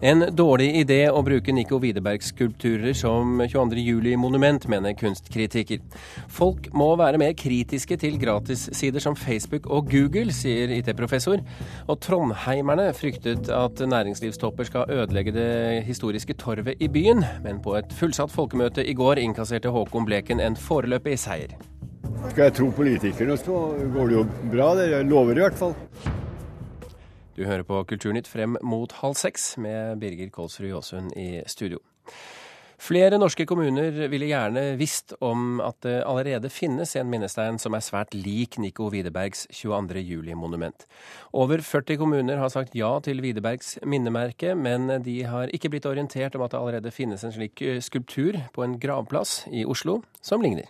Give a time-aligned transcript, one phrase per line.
[0.00, 5.82] En dårlig idé å bruke Nico Widerbergs skulpturer som 22.07-monument, mener kunstkritiker.
[6.32, 11.42] Folk må være mer kritiske til gratissider som Facebook og Google, sier IT-professor.
[11.84, 15.50] Og trondheimerne fryktet at næringslivstopper skal ødelegge det
[15.84, 17.20] historiske torvet i byen.
[17.44, 21.52] Men på et fullsatt folkemøte i går innkasserte Håkon Bleken en foreløpig seier.
[22.30, 23.60] Skal jeg tro politikerne, så
[23.92, 24.72] går det jo bra.
[24.80, 25.76] Det lover i hvert fall.
[27.40, 31.78] Du hører på Kulturnytt frem mot halv seks med Birger Kolsrud Jåsund i studio.
[32.80, 37.84] Flere norske kommuner ville gjerne visst om at det allerede finnes en minnestein som er
[37.84, 40.02] svært lik Nico Widerbergs 22.
[40.04, 40.84] juli-monument.
[41.32, 46.36] Over 40 kommuner har sagt ja til Widerbergs minnemerke, men de har ikke blitt orientert
[46.36, 50.68] om at det allerede finnes en slik skulptur på en gravplass i Oslo som ligner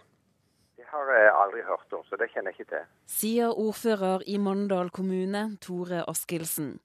[1.66, 2.90] hørt om, så det kjenner jeg ikke til.
[3.10, 6.76] Sier ordfører i Mandal kommune, Tore Askildsen.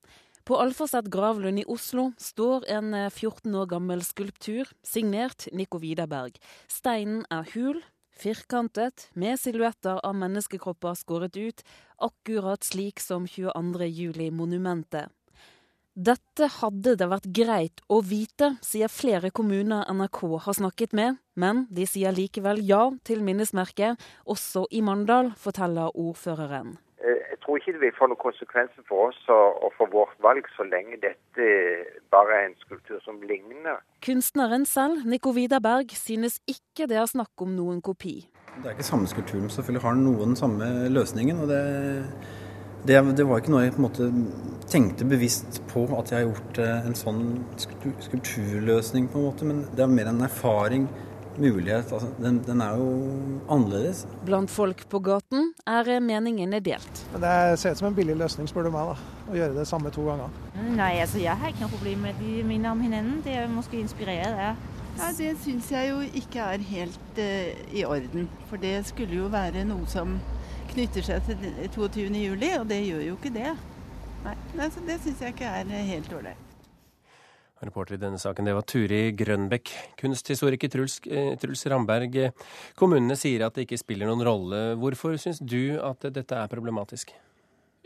[0.45, 6.37] På Alfaset gravlund i Oslo står en 14 år gammel skulptur signert Nico Widerberg.
[6.69, 7.81] Steinen er hul,
[8.13, 11.65] firkantet, med silhuetter av menneskekropper skåret ut,
[11.97, 15.07] akkurat slik som 22.
[15.95, 21.61] Dette hadde det vært greit å vite, sier flere kommuner NRK har snakket med, men
[21.71, 23.95] de sier likevel ja til minnesmerket,
[24.27, 26.75] også i Mandal, forteller ordføreren.
[26.99, 30.43] Eh, jeg tror ikke det vil få noen konsekvenser for oss og for vårt valg,
[30.57, 31.49] så lenge dette
[32.11, 33.79] bare er en skulptur som ligner.
[34.03, 38.17] Kunstneren selv, Nico Widerberg, synes ikke det er snakk om noen kopi.
[38.59, 41.39] Det er ikke samme skulpturen, selvfølgelig har den noen samme løsningen.
[41.39, 41.63] og det
[42.87, 44.09] det, det, var ikke noe jeg på en måte
[44.71, 47.25] tenkte bevisst på at jeg har gjort eh, en sånn
[47.61, 50.87] skulpturløsning, på en måte, men det er mer en erfaring,
[51.37, 51.91] mulighet.
[51.91, 52.85] Altså, den, den, er jo
[53.51, 54.05] annerledes.
[54.25, 57.01] Blant folk på gaten er meningene delt.
[57.11, 59.91] Det ser ut som en billig løsning, spør du meg, da, å gjøre det samme
[59.93, 60.31] to ganger.
[60.77, 63.19] Nei, altså jeg har ikke noe problem med de minner om hverandre.
[63.25, 64.53] Det er måske inspirere det.
[64.95, 68.29] Ja, Det syns jeg jo ikke er helt uh, i orden.
[68.49, 70.15] For det skulle jo være noe som
[70.75, 71.37] knytter seg til
[71.71, 73.51] 22.07, og det gjør jo ikke det.
[74.25, 76.41] Nei, altså, Det syns jeg ikke er helt ålreit.
[77.65, 79.71] Reporter i denne saken, det var Turi Grønbekk.
[79.97, 82.17] Kunsthistoriker Truls, eh, Truls, Ramberg,
[82.75, 84.59] kommunene sier at det ikke spiller noen rolle.
[84.81, 87.15] Hvorfor syns du at dette er problematisk?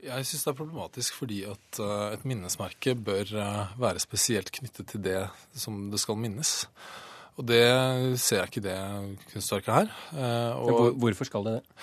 [0.02, 1.80] Jeg syns det er problematisk fordi at
[2.16, 3.36] et minnesmerke bør
[3.78, 5.22] være spesielt knyttet til det
[5.54, 6.64] som det skal minnes.
[7.40, 7.64] Og det
[8.20, 8.78] ser jeg ikke i det
[9.32, 9.92] kunstverket her.
[10.12, 11.76] Eh, og, Hvorfor skal det det?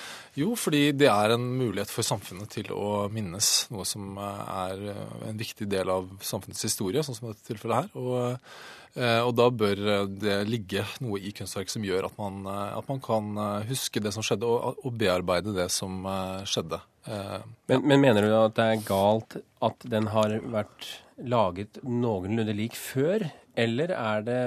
[0.43, 4.83] Jo, fordi det er en mulighet for samfunnet til å minnes noe som er
[5.31, 7.89] en viktig del av samfunnets historie, sånn som dette tilfellet her.
[7.97, 8.51] Og,
[9.01, 9.81] eh, og da bør
[10.13, 13.33] det ligge noe i kunstverket som gjør at man, at man kan
[13.71, 16.05] huske det som skjedde, og, og bearbeide det som
[16.45, 16.83] skjedde.
[17.07, 22.77] Men, men mener du at det er galt at den har vært laget noenlunde lik
[22.77, 23.25] før?
[23.57, 24.41] Eller er det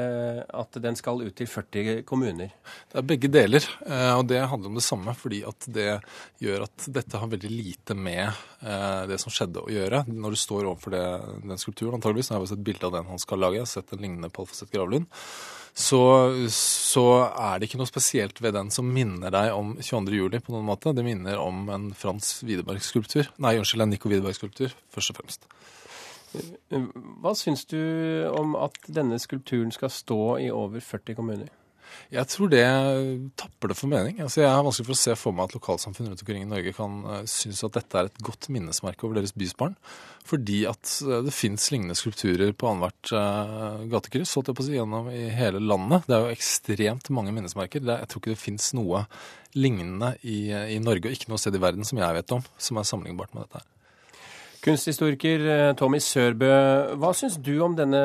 [0.54, 2.52] at den skal ut til 40 kommuner?
[2.92, 5.16] Det er begge deler, eh, og det handler om det samme.
[5.18, 5.90] Fordi at det
[6.44, 10.04] gjør at dette har veldig lite med eh, det som skjedde å gjøre.
[10.10, 11.06] Når du står overfor det,
[11.42, 13.74] den skulpturen, antageligvis, nå har jeg sett bilde av den han skal lage, jeg har
[13.74, 15.10] sett en lignende på Alfaset gravlund,
[15.80, 16.02] så,
[16.52, 20.42] så, er det ikke noe spesielt ved den som minner deg om 22.07.
[20.44, 20.94] på noen måte.
[20.98, 23.30] Det minner om en Frans Widerberg-skulptur.
[23.40, 25.48] Nei, unnskyld, en Nico Widerberg-skulptur, først og fremst.
[26.30, 27.80] Hva syns du
[28.38, 31.50] om at denne skulpturen skal stå i over 40 kommuner?
[32.10, 32.64] Jeg tror det
[33.38, 34.20] tapper det for mening.
[34.24, 36.74] Altså, jeg har vanskelig for å se for meg at lokalsamfunn rundt omkring i Norge
[36.78, 39.76] kan uh, synes at dette er et godt minnesmerke over deres bysbarn.
[40.30, 44.70] Fordi at uh, det fins lignende skulpturer på annethvert uh, gatekryss holdt jeg på å
[44.70, 46.08] si, gjennom i hele landet.
[46.10, 47.86] Det er jo ekstremt mange minnesmerker.
[47.86, 49.06] Er, jeg tror ikke det fins noe
[49.58, 52.78] lignende i, i Norge, og ikke noe sted i verden som jeg vet om, som
[52.82, 53.70] er sammenlignbart med dette her.
[54.60, 56.52] Kunsthistoriker eh, Tommy Sørbø,
[57.00, 58.02] hva syns du om denne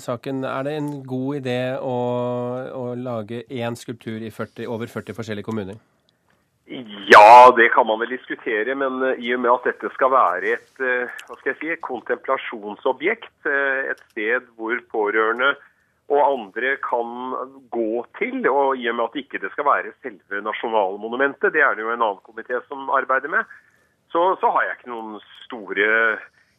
[0.00, 0.46] saken?
[0.48, 1.96] Er det en god idé å,
[2.72, 5.76] å lage én skulptur i 40, over 40 forskjellige kommuner?
[7.10, 10.54] Ja, det kan man vel diskutere, men eh, i og med at dette skal være
[10.56, 15.52] et eh, hva skal jeg si, kontemplasjonsobjekt, et sted hvor pårørende
[16.10, 17.34] og andre kan
[17.70, 21.76] gå til, og i og med at det ikke skal være selve nasjonalmonumentet, det er
[21.76, 23.44] det jo en annen komité som arbeider med,
[24.12, 25.88] så, så har jeg ikke noen store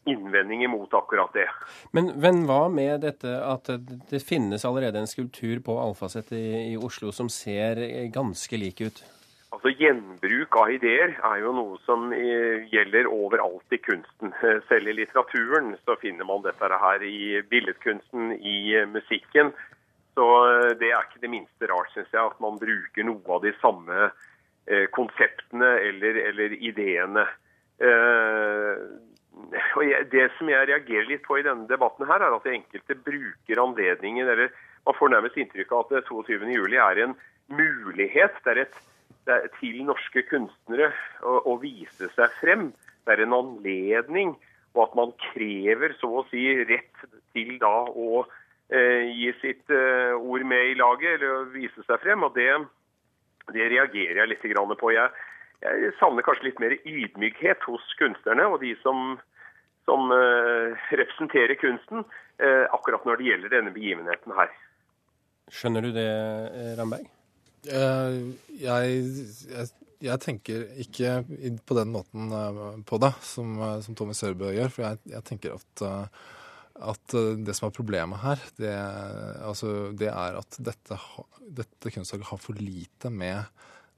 [0.10, 1.48] innvendinger mot akkurat det.
[1.94, 3.70] Men, men, hva med dette at
[4.10, 7.84] det finnes allerede en skulptur på Alfaset i, i Oslo som ser
[8.14, 9.04] ganske lik ut?
[9.52, 14.32] Altså Gjenbruk av ideer er jo noe som eh, gjelder overalt i kunsten.
[14.70, 19.52] Selv i litteraturen så finner man dette her i billedkunsten, i musikken.
[20.16, 23.44] Så eh, det er ikke det minste rart, syns jeg, at man bruker noe av
[23.44, 27.28] de samme eh, konseptene eller, eller ideene.
[27.82, 28.76] Eh,
[30.12, 34.28] Det som jeg reagerer litt på i denne debatten, her, er at enkelte bruker anledningen
[34.28, 34.52] eller
[34.86, 37.12] Man får nærmest inntrykk av at 22.07 er en
[37.54, 38.78] mulighet det er et,
[39.28, 40.88] det er til norske kunstnere
[41.22, 42.72] å, å, vise seg frem.
[43.06, 44.34] Det er en anledning,
[44.74, 47.06] og at man krever så å si rett
[47.36, 48.24] til da å
[48.74, 52.26] eh, gi sitt eh, ord med i laget, eller vise seg frem.
[52.26, 52.50] og Det,
[53.54, 54.96] det reagerer jeg litt på.
[54.98, 55.14] Jeg,
[55.62, 59.16] jeg savner kanskje litt mer ydmykhet hos kunstnerne og de som,
[59.90, 62.06] som uh, representerer kunsten,
[62.42, 64.52] uh, akkurat når det gjelder denne begivenheten her.
[65.52, 67.08] Skjønner du det, eh, Ramberg?
[67.68, 69.02] Uh, jeg,
[69.52, 69.72] jeg,
[70.02, 71.18] jeg, tenker ikke
[71.68, 72.32] på den måten
[72.88, 74.72] på det som, som Tommy Sørbø gjør.
[74.74, 75.84] For jeg, jeg tenker at,
[76.88, 78.72] at, det som er problemet her, det,
[79.44, 80.98] altså, det er at dette,
[81.62, 83.44] dette kunstverket har for lite med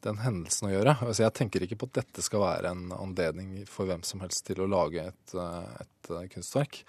[0.04, 0.96] den hendelsen å gjøre.
[1.06, 4.46] Altså, jeg tenker ikke på at dette skal være en anledning for hvem som helst
[4.48, 6.82] til å lage et, eh, et eh, kunstverk.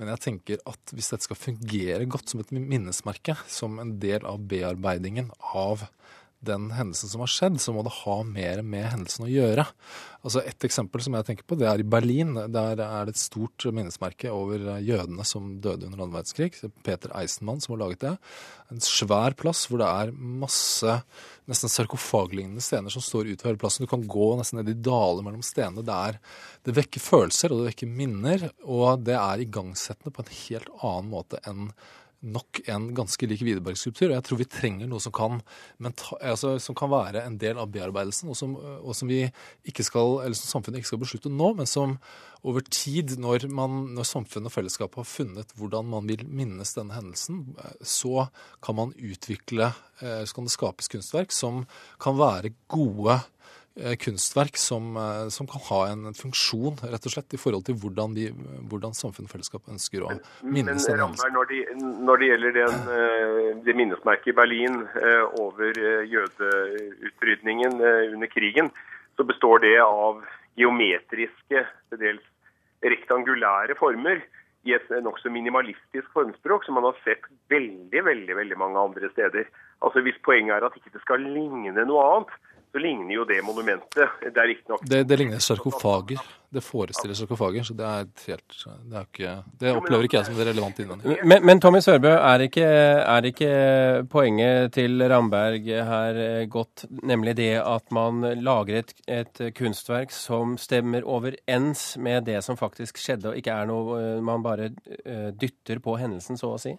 [0.00, 4.26] Men jeg tenker at hvis dette skal fungere godt som et minnesmerke, som en del
[4.28, 5.88] av bearbeidingen av
[6.44, 9.66] den hendelsen som har skjedd, så må det ha mer med hendelsen å gjøre.
[10.24, 12.32] Altså Et eksempel som jeg tenker på, det er i Berlin.
[12.52, 16.54] Der er det et stort minnesmerke over jødene som døde under annen verdenskrig.
[16.86, 18.14] Peter Eisenmann som har laget det.
[18.72, 20.98] En svær plass hvor det er masse
[21.50, 23.84] nesten sarkofaglignende stener som står utover hele plassen.
[23.84, 25.84] Du kan gå nesten ned i daler mellom stenene.
[25.84, 26.20] Det, er,
[26.68, 28.50] det vekker følelser, og det vekker minner.
[28.64, 31.72] Og det er igangsettende på en helt annen måte enn
[32.20, 34.10] nok en ganske lik Widerberg-skulptur.
[34.10, 35.40] Og jeg tror vi trenger noe som kan,
[36.20, 39.22] altså, som kan være en del av bearbeidelsen, og som, og som, vi
[39.68, 41.96] ikke skal, eller som samfunnet ikke skal beslutte nå, men som
[42.46, 46.96] over tid, når, man, når samfunnet og fellesskapet har funnet hvordan man vil minnes denne
[46.96, 47.42] hendelsen,
[47.80, 48.28] så
[48.64, 51.64] kan man utvikle, eh, så kan det skapes kunstverk som
[52.00, 53.20] kan være gode
[54.00, 58.14] kunstverk som, eh, som, kan ha en funksjon, rett og slett, i forhold til hvordan,
[58.16, 58.28] de,
[58.70, 60.10] hvordan samfunn og fellesskap ønsker å
[60.42, 61.34] minnes Men, hendelsen.
[61.36, 61.60] når, de,
[62.08, 64.82] når det gjelder den, eh, det minnesmerket i Berlin
[65.40, 65.80] over
[66.14, 67.80] jødeutrydningen
[68.14, 68.70] under krigen,
[69.16, 70.20] så består det av
[70.58, 72.26] geometriske, til dels
[72.80, 74.22] rektangulære former
[74.68, 79.48] i et nokså minimalistisk formspråk som man har sett veldig veldig, veldig mange andre steder.
[79.80, 82.34] Altså Hvis poenget er at ikke det skal ligne noe annet,
[82.72, 84.20] så ligner jo det monumentet.
[84.22, 86.20] Det er riktignok det, det ligner sarkofager.
[86.50, 88.54] Det forestiller sarkofager, så det er helt
[88.90, 91.16] Det, er ikke, det opplever ikke jeg som det relevante innvendig.
[91.22, 93.50] Men, men, Tommy Sørbø, er ikke, er ikke
[94.10, 96.20] poenget til Ramberg her
[96.50, 102.58] godt nemlig det at man lager et, et kunstverk som stemmer overens med det som
[102.58, 104.72] faktisk skjedde, og ikke er noe man bare
[105.04, 106.74] eh, dytter på hendelsen, så å si?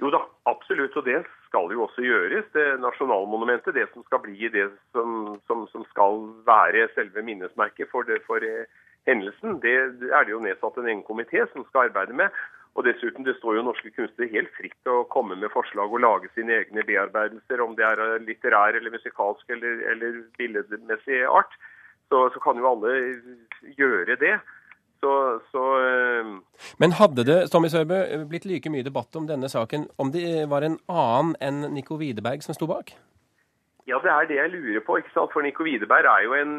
[0.00, 0.20] Jo da,
[0.50, 0.96] absolutt.
[1.00, 1.20] Og det
[1.52, 2.48] skal jo også gjøres.
[2.56, 8.08] Det nasjonalmonumentet, det som skal bli det som, som, som skal være selve minnesmerket for,
[8.08, 8.64] det, for eh,
[9.06, 9.76] hendelsen, det
[10.08, 12.32] er det jo nedsatt en egen komité som skal arbeide med.
[12.72, 16.30] Og dessuten, Det står jo norske kunstnere helt fritt å komme med forslag og lage
[16.32, 21.52] sine egne bearbeidelser, om det er litterær eller musikalsk eller, eller billedmessig art.
[22.08, 22.94] Så, så kan jo alle
[23.76, 24.38] gjøre det.
[25.02, 25.12] Så,
[25.50, 26.34] så uh...
[26.78, 27.98] Men hadde det Tommy Sørbø,
[28.30, 32.44] blitt like mye debatt om denne saken om det var en annen enn Nico Widerberg
[32.46, 32.94] som sto bak?
[33.90, 35.00] Ja, det er det jeg lurer på.
[35.00, 35.32] ikke sant?
[35.34, 36.52] For Nico Widerberg er jo en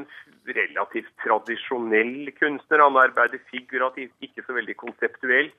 [0.44, 2.84] relativt tradisjonell kunstner.
[2.84, 5.56] Han arbeider figurativt, ikke så veldig konseptuelt.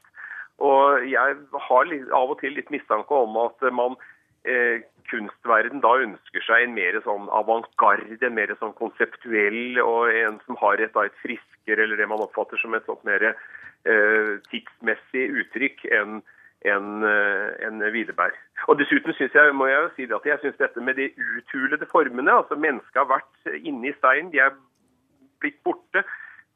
[0.62, 1.38] Og jeg
[1.69, 3.96] har av og til litt mistanke om at man
[4.44, 10.39] eh, kunstverden da ønsker seg en mer sånn avantgarde, en mer sånn konseptuell og en
[10.46, 14.31] som har et, da, et friskere, eller det man oppfatter som et sånt mer eh,
[14.53, 16.23] tidsmessig uttrykk enn
[16.65, 18.37] enn eh, en Widerberg.
[18.73, 21.11] Og Dessuten synes jeg, må jeg jo si det at jeg synes dette med de
[21.13, 24.55] uthulede formene altså Mennesket har vært inne i steinen, de er
[25.44, 26.01] blitt borte.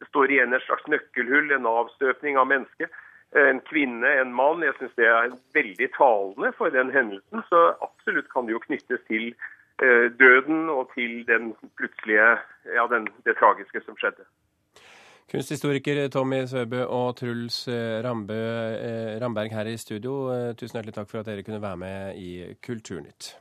[0.01, 2.89] Det står igjen et slags nøkkelhull, en avstøpning av mennesket
[3.37, 4.63] en kvinne, en mann.
[4.65, 7.45] Jeg syns det er veldig talende for den hendelsen.
[7.51, 9.35] Så absolutt kan det jo knyttes til
[9.83, 12.31] eh, døden og til den plutselige,
[12.77, 14.25] ja, den, det tragiske som skjedde.
[15.29, 18.41] Kunsthistoriker Tommy Søbø og Truls eh, Rambø,
[18.89, 22.31] eh, Ramberg her i studio, tusen hjertelig takk for at dere kunne være med i
[22.65, 23.35] Kulturnytt.